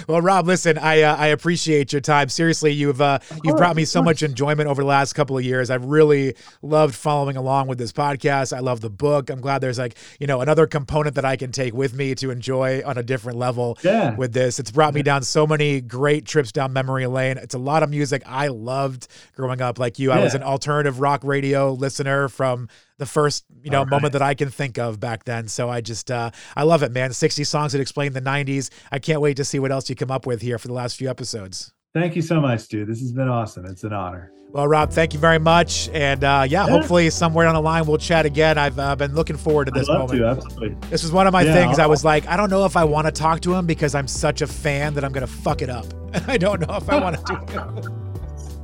[0.08, 2.30] Well, Rob, listen, I uh, I appreciate your time.
[2.30, 5.70] Seriously, you've uh, you've brought me so much enjoyment over the last couple of years.
[5.70, 8.56] I've really loved following along with this podcast.
[8.56, 9.30] I love the book.
[9.30, 12.32] I'm glad there's like you know another component that I can take with me to
[12.32, 13.78] enjoy on a different level.
[13.84, 14.16] Yeah.
[14.16, 17.38] With this, it's brought me down so many great trips down memory lane.
[17.38, 19.80] It's a lot of music I loved growing up.
[19.80, 20.18] Like you, yeah.
[20.18, 24.34] I was an alternative rock radio listener from the first you know moment that I
[24.34, 25.48] can think of back then.
[25.48, 27.14] So I just uh, I love it, man.
[27.14, 28.70] Sixty songs that explain the '90s.
[28.92, 30.98] I can't wait to see what else you come up with here for the last
[30.98, 31.74] few episodes.
[31.94, 32.88] Thank you so much, dude.
[32.88, 33.66] This has been awesome.
[33.66, 34.32] It's an honor.
[34.52, 37.86] Well, Rob, thank you very much, and uh, yeah, yeah, hopefully somewhere on the line
[37.86, 38.58] we'll chat again.
[38.58, 40.12] I've uh, been looking forward to this moment.
[40.12, 40.78] To, absolutely.
[40.90, 41.78] This was one of my yeah, things.
[41.78, 43.96] I'll, I was like, I don't know if I want to talk to him because
[43.96, 45.86] I'm such a fan that I'm going to fuck it up.
[46.28, 47.90] I don't know if I want to do it.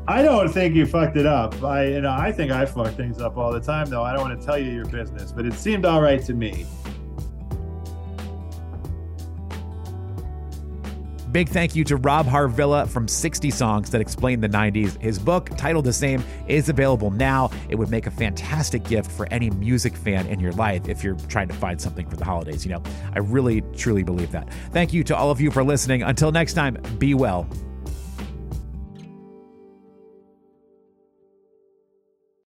[0.08, 1.62] I don't think you fucked it up.
[1.64, 4.04] I, you know, I think I fuck things up all the time, though.
[4.04, 6.66] I don't want to tell you your business, but it seemed all right to me.
[11.32, 15.00] Big thank you to Rob Harvilla from 60 Songs That Explain the 90s.
[15.02, 17.50] His book, titled the same, is available now.
[17.70, 21.16] It would make a fantastic gift for any music fan in your life if you're
[21.30, 22.66] trying to find something for the holidays.
[22.66, 22.84] You know,
[23.14, 24.52] I really, truly believe that.
[24.74, 26.04] Thank you to all of you for listening.
[26.04, 27.48] Until next time, be well.